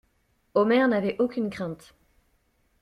[0.55, 1.93] Omer n'avait aucune crainte.